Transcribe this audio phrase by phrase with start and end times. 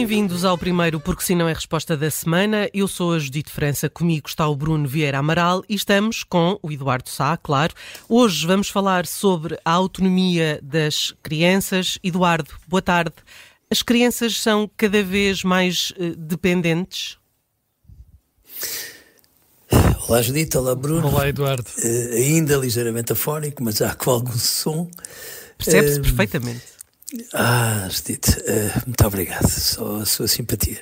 [0.00, 2.70] Bem-vindos ao primeiro Porque Se Não é Resposta da Semana.
[2.72, 6.72] Eu sou a Judite França, comigo está o Bruno Vieira Amaral e estamos com o
[6.72, 7.74] Eduardo Sá, claro.
[8.08, 11.98] Hoje vamos falar sobre a autonomia das crianças.
[12.02, 13.12] Eduardo, boa tarde.
[13.70, 17.18] As crianças são cada vez mais uh, dependentes?
[20.08, 21.08] Olá Judite, olá Bruno.
[21.08, 21.68] Olá Eduardo.
[21.76, 24.90] Uh, ainda ligeiramente afónico, mas já com algum som.
[25.58, 26.69] Percebe-se uh, perfeitamente.
[27.32, 29.48] Ah, Judite, uh, muito obrigado.
[29.48, 30.80] Só a sua simpatia.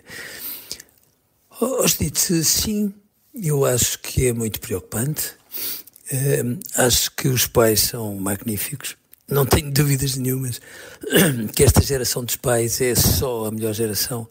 [1.61, 2.93] Oh, Judite, sim,
[3.35, 5.35] eu acho que é muito preocupante.
[6.13, 8.97] Uh, acho que os pais são magníficos.
[9.27, 10.61] Não tenho dúvidas nenhumas
[11.55, 14.29] que esta geração dos pais é só a melhor geração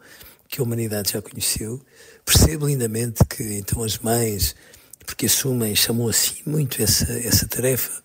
[0.48, 1.80] que a humanidade já conheceu.
[2.24, 4.54] Percebo lindamente que então as mães,
[5.04, 8.02] porque assumem, chamam assim muito essa, essa tarefa,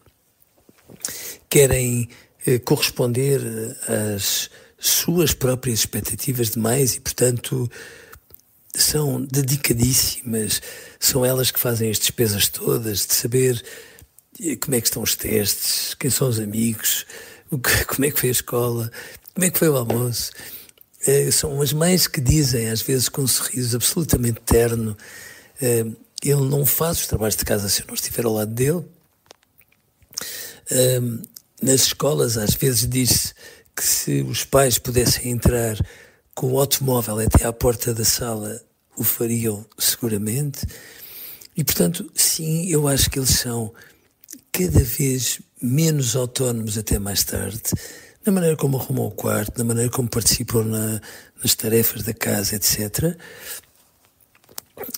[1.50, 2.10] querem
[2.66, 7.72] corresponder eh, às suas próprias expectativas de mais e, portanto,
[8.76, 10.62] são dedicadíssimas.
[11.00, 13.64] São elas que fazem as despesas todas, de saber
[14.42, 17.06] eh, como é que estão os testes, quem são os amigos,
[17.88, 18.92] como é que foi a escola,
[19.34, 20.32] como é que foi o almoço.
[21.32, 24.98] são as mães que dizem, às vezes com um sorriso absolutamente terno,
[25.62, 28.86] ele não faz os trabalhos de casa se eu não estiver ao lado dele
[31.64, 33.34] nas escolas, às vezes diz-se
[33.74, 35.78] que se os pais pudessem entrar
[36.36, 38.62] com o automóvel até à porta da sala,
[38.98, 40.66] o fariam seguramente.
[41.56, 43.74] E, portanto, sim, eu acho que eles são
[44.52, 47.62] cada vez menos autónomos até mais tarde,
[48.26, 51.02] na maneira como arrumam o quarto, na maneira como participam na,
[51.42, 53.18] nas tarefas da casa, etc.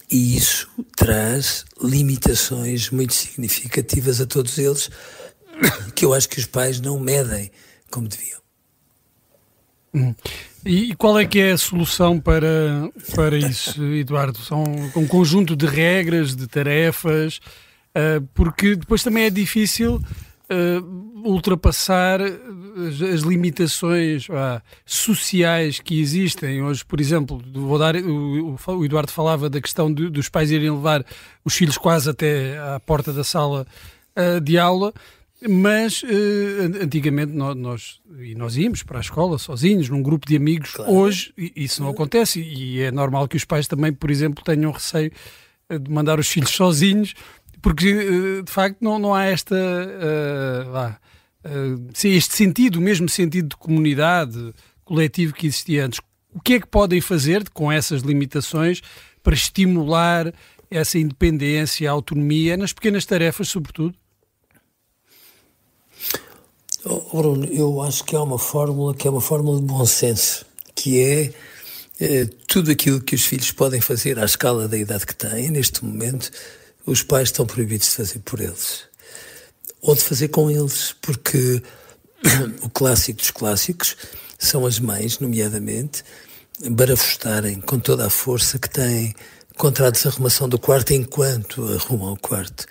[0.09, 4.89] E isso traz limitações muito significativas a todos eles,
[5.95, 7.51] que eu acho que os pais não medem
[7.89, 8.39] como deviam.
[9.93, 10.13] Hum.
[10.65, 14.39] E qual é que é a solução para, para isso, Eduardo?
[14.39, 14.63] São
[14.95, 17.39] um conjunto de regras, de tarefas,
[17.95, 26.63] uh, porque depois também é difícil uh, ultrapassar as, as limitações uh, sociais que existem.
[26.63, 30.71] Hoje, por exemplo, vou dar, o, o Eduardo falava da questão de, dos pais irem
[30.71, 31.05] levar
[31.45, 33.65] os filhos quase até à porta da sala
[34.41, 34.93] de aula.
[35.47, 40.35] Mas uh, antigamente nós, nós, e nós íamos para a escola sozinhos, num grupo de
[40.35, 40.71] amigos.
[40.71, 40.91] Claro.
[40.91, 45.11] Hoje isso não acontece e é normal que os pais também, por exemplo, tenham receio
[45.69, 47.13] eh, de mandar os filhos sozinhos,
[47.61, 49.55] porque uh, de facto não, não há esta.
[49.55, 50.99] Uh, lá,
[52.03, 54.51] este sentido, o mesmo sentido de comunidade
[54.83, 55.99] coletivo que existia antes.
[56.33, 58.81] O que é que podem fazer com essas limitações
[59.21, 60.33] para estimular
[60.71, 63.95] essa independência, a autonomia, nas pequenas tarefas, sobretudo?
[66.87, 70.45] Oh, Bruno, eu acho que há uma fórmula que é uma fórmula de bom senso,
[70.75, 71.33] que é
[71.99, 75.83] eh, tudo aquilo que os filhos podem fazer à escala da idade que têm, neste
[75.83, 76.29] momento,
[76.85, 78.83] os pais estão proibidos de fazer por eles.
[79.81, 81.59] Ou de fazer com eles, porque
[82.61, 83.97] o clássico dos clássicos
[84.37, 86.03] são as mães, nomeadamente,
[86.69, 89.15] barafustarem com toda a força que têm
[89.57, 92.67] contra a desarrumação do quarto enquanto arrumam o quarto.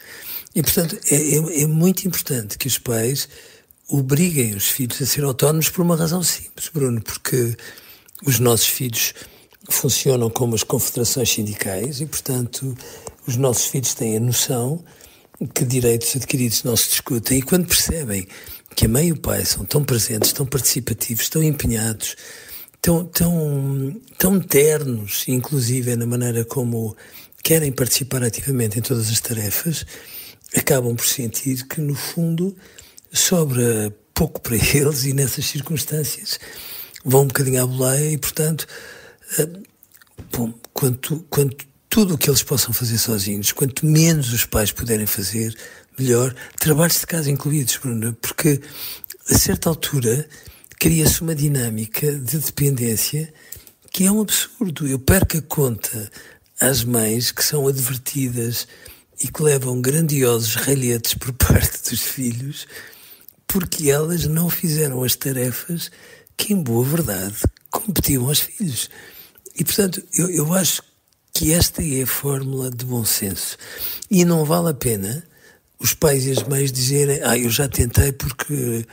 [0.54, 3.28] E, portanto, é, é, é muito importante que os pais
[3.88, 7.56] obriguem os filhos a ser autónomos por uma razão simples, Bruno, porque
[8.26, 9.14] os nossos filhos
[9.68, 12.76] funcionam como as confederações sindicais e, portanto,
[13.26, 14.84] os nossos filhos têm a noção
[15.54, 17.38] que direitos adquiridos não se discutem.
[17.38, 18.26] E quando percebem
[18.74, 22.16] que a mãe e o pai são tão presentes, tão participativos, tão empenhados,
[22.80, 26.96] tão, tão, tão ternos, inclusive na maneira como
[27.42, 29.84] querem participar ativamente em todas as tarefas,
[30.56, 32.56] acabam por sentir que, no fundo,
[33.14, 36.38] sobra pouco para eles e nessas circunstâncias
[37.04, 38.66] vão um bocadinho à boleia e, portanto,
[39.38, 39.62] uh,
[40.32, 45.06] bom, quanto, quanto tudo o que eles possam fazer sozinhos, quanto menos os pais puderem
[45.06, 45.56] fazer,
[45.98, 48.60] melhor, trabalhos de casa incluídos, Bruno, porque
[49.30, 50.28] a certa altura
[50.78, 53.32] cria-se uma dinâmica de dependência
[53.92, 54.88] que é um absurdo.
[54.88, 56.10] Eu perco a conta
[56.60, 58.66] às mães que são advertidas
[59.22, 62.66] e que levam grandiosos ralhetes por parte dos filhos
[63.54, 65.88] porque elas não fizeram as tarefas
[66.36, 67.36] que, em boa verdade,
[67.70, 68.90] competiam aos filhos.
[69.56, 70.82] E, portanto, eu, eu acho
[71.32, 73.56] que esta é a fórmula de bom senso.
[74.10, 75.24] E não vale a pena
[75.78, 78.84] os pais e as mães dizerem: Ah, eu já tentei porque.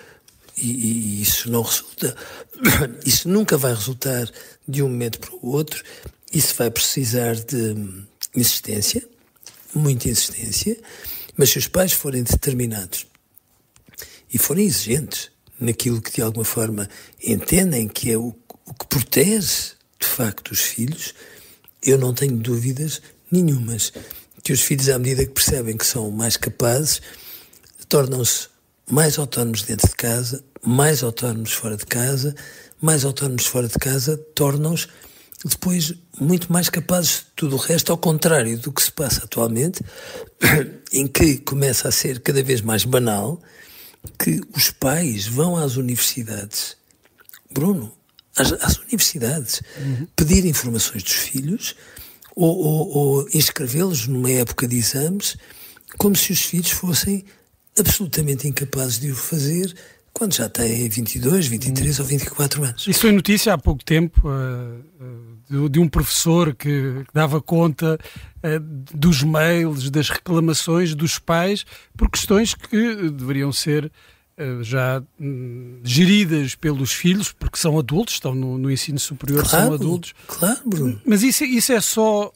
[0.56, 2.16] E, e isso não resulta.
[3.04, 4.30] Isso nunca vai resultar
[4.68, 5.84] de um momento para o outro.
[6.32, 7.76] Isso vai precisar de
[8.36, 9.02] insistência,
[9.74, 10.78] muita insistência.
[11.36, 13.08] Mas se os pais forem determinados
[14.34, 15.30] e forem exigentes
[15.60, 16.90] naquilo que de alguma forma
[17.24, 18.36] entendem que é o,
[18.66, 21.14] o que protege de facto os filhos,
[21.84, 23.02] eu não tenho dúvidas
[23.32, 23.94] nenhumas
[24.44, 27.02] que os filhos, à medida que percebem que são mais capazes,
[27.88, 28.48] tornam-se
[28.90, 32.36] mais autónomos dentro de casa, mais autónomos fora de casa,
[32.82, 34.88] mais autónomos fora de casa, tornam-os
[35.46, 39.82] depois muito mais capazes de tudo o resto, ao contrário do que se passa atualmente,
[40.92, 43.42] em que começa a ser cada vez mais banal
[44.18, 46.78] que os pais vão às universidades,
[47.52, 47.92] Bruno,
[48.36, 50.08] às, às universidades, uhum.
[50.16, 51.76] pedir informações dos filhos
[52.36, 55.38] ou, ou, ou inscrevê-los numa época de exames,
[55.98, 57.26] como se os filhos fossem
[57.78, 59.74] absolutamente incapazes de o fazer
[60.14, 62.04] quando já têm 22, 23 uhum.
[62.04, 62.88] ou 24 anos.
[62.88, 64.84] Isso foi notícia há pouco tempo uh,
[65.70, 68.00] de, um professor que, dava conta
[68.38, 68.60] uh,
[68.96, 71.66] dos mails, das reclamações dos pais
[71.98, 73.92] por questões que deveriam ser
[74.62, 79.74] já hum, geridas pelos filhos, porque são adultos, estão no, no ensino superior, claro, são
[79.76, 80.16] adultos.
[80.26, 81.02] Claro, Bruno.
[81.06, 82.32] Mas isso, isso é só,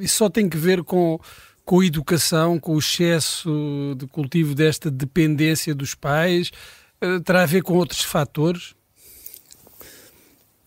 [0.00, 1.18] isso só tem que ver com
[1.66, 6.52] com a educação, com o excesso de cultivo desta dependência dos pais,
[7.00, 8.74] eh, terá a ver com outros fatores?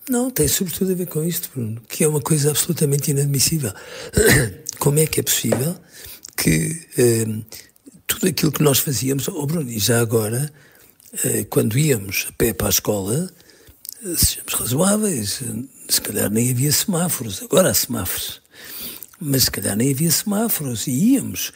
[0.09, 3.71] Não, tem sobretudo a ver com isto, Bruno, que é uma coisa absolutamente inadmissível.
[4.79, 5.75] Como é que é possível
[6.35, 7.25] que eh,
[8.07, 10.51] tudo aquilo que nós fazíamos, oh Bruno, e já agora,
[11.23, 13.31] eh, quando íamos a pé para a escola,
[14.03, 15.41] eh, sejamos razoáveis,
[15.87, 18.41] se calhar nem havia semáforos, agora há semáforos,
[19.19, 21.53] mas se calhar nem havia semáforos, e íamos,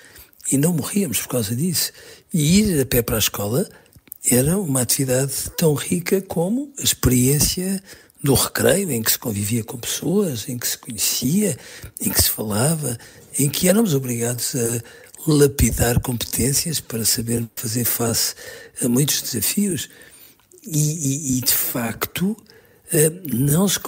[0.52, 1.92] e não morríamos por causa disso.
[2.32, 3.68] E ir a pé para a escola
[4.30, 7.82] era uma atividade tão rica como a experiência
[8.24, 11.58] do recreio, em que se convivia com pessoas, em que se conhecia,
[12.00, 12.98] em que se falava,
[13.38, 14.82] em que éramos obrigados a
[15.28, 18.34] lapidar competências para saber fazer face
[18.82, 19.90] a muitos desafios.
[20.66, 22.38] E, e, e de facto,
[22.94, 23.80] eh, não se.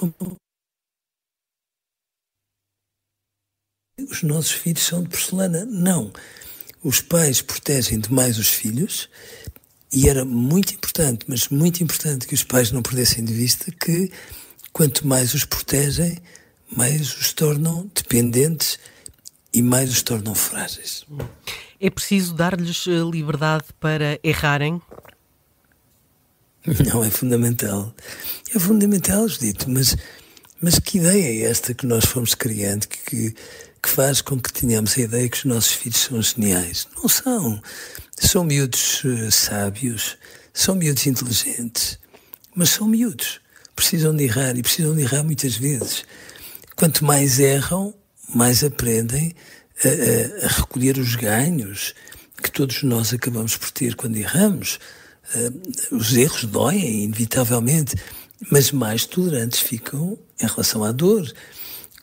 [3.98, 5.64] Os nossos filhos são de porcelana.
[5.64, 6.12] Não.
[6.84, 9.08] Os pais protegem demais os filhos
[9.92, 14.10] e era muito importante, mas muito importante que os pais não perdessem de vista que
[14.72, 16.18] quanto mais os protegem,
[16.76, 18.78] mais os tornam dependentes
[19.54, 21.06] e mais os tornam frágeis.
[21.80, 24.82] É preciso dar-lhes eh, liberdade para errarem?
[26.92, 27.94] Não, é fundamental.
[28.54, 29.96] É fundamental, dito, mas,
[30.60, 33.34] mas que ideia é esta que nós fomos criando que,
[33.82, 36.88] que faz com que tenhamos a ideia que os nossos filhos são geniais?
[36.96, 37.62] Não são.
[38.18, 40.16] São miúdos uh, sábios,
[40.52, 41.98] são miúdos inteligentes,
[42.54, 43.40] mas são miúdos.
[43.74, 46.04] Precisam de errar e precisam de errar muitas vezes.
[46.74, 47.94] Quanto mais erram,
[48.34, 49.34] mais aprendem
[49.84, 51.94] a, a, a recolher os ganhos
[52.42, 54.78] que todos nós acabamos por ter quando erramos.
[55.34, 57.96] Uh, os erros doem, inevitavelmente,
[58.50, 61.30] mas mais tolerantes ficam em relação à dor.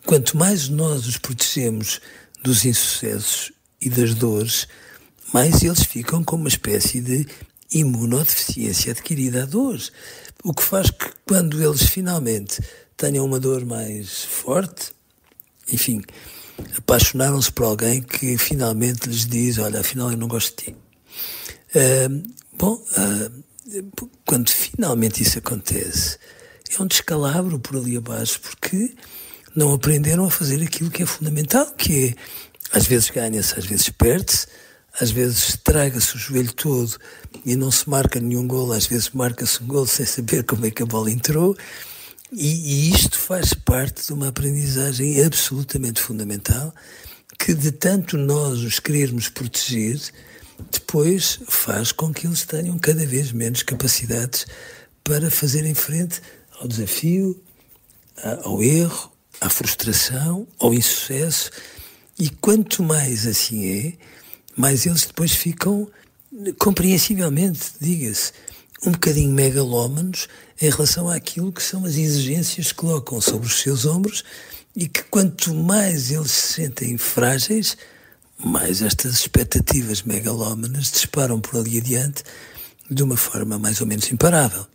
[0.05, 2.01] Quanto mais nós os protegemos
[2.43, 4.67] dos insucessos e das dores,
[5.33, 7.27] mais eles ficam com uma espécie de
[7.71, 9.79] imunodeficiência adquirida a dor.
[10.43, 12.61] O que faz que quando eles finalmente
[12.97, 14.91] tenham uma dor mais forte,
[15.71, 16.01] enfim,
[16.77, 20.75] apaixonaram-se por alguém que finalmente lhes diz: Olha, afinal eu não gosto de ti.
[21.75, 22.23] Uh,
[22.57, 23.43] bom, uh,
[24.25, 26.17] quando finalmente isso acontece,
[26.77, 28.93] é um descalabro por ali abaixo, porque
[29.55, 32.15] não aprenderam a fazer aquilo que é fundamental, que é
[32.77, 34.47] às vezes ganha-se, às vezes perde-se,
[34.99, 36.97] às vezes estraga-se o joelho todo
[37.45, 40.71] e não se marca nenhum gol, às vezes marca-se um gol sem saber como é
[40.71, 41.55] que a bola entrou.
[42.31, 46.73] E, e, isto faz parte de uma aprendizagem absolutamente fundamental
[47.37, 49.99] que, de tanto nós os querermos proteger,
[50.71, 54.45] depois faz com que eles tenham cada vez menos capacidades
[55.03, 56.21] para fazerem frente
[56.59, 57.41] ao desafio,
[58.43, 61.51] ao erro, à frustração, ao insucesso.
[62.17, 63.93] E quanto mais assim é,
[64.55, 65.89] mais eles depois ficam,
[66.57, 68.31] compreensivelmente, diga-se,
[68.85, 70.27] um bocadinho megalómanos
[70.61, 74.23] em relação àquilo que são as exigências que colocam sobre os seus ombros
[74.75, 77.77] e que quanto mais eles se sentem frágeis,
[78.37, 82.23] mais estas expectativas megalómanas disparam por ali adiante
[82.89, 84.65] de uma forma mais ou menos imparável.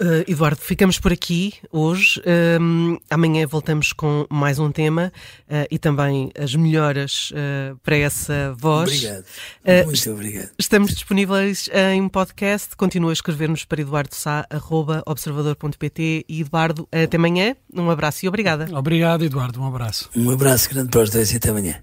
[0.00, 2.20] Uh, Eduardo, ficamos por aqui hoje.
[2.20, 5.12] Uh, amanhã voltamos com mais um tema
[5.48, 8.90] uh, e também as melhoras eh, para essa voz.
[8.90, 9.24] Obrigado.
[9.86, 10.50] Muito obrigado.
[10.58, 12.76] Estamos disponíveis em podcast.
[12.76, 17.54] Continua a escrever-nos para eduardosá.observador.pt e Eduardo, até amanhã.
[17.72, 18.66] Um abraço e obrigada.
[18.76, 19.60] Obrigado, Eduardo.
[19.60, 20.10] Um abraço.
[20.16, 21.82] Um abraço grande para os dois e até amanhã.